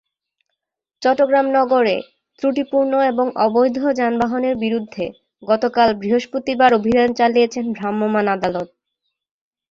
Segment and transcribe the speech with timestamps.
[1.01, 1.95] চট্টগ্রাম নগরে
[2.39, 5.05] ত্রুটিপূর্ণ এবং অবৈধ যানবাহনের বিরুদ্ধে
[5.43, 8.67] গতকাল বৃহস্পতিবার অভিযান চালিয়েছেন ভ্রাম্যমাণ আদালত।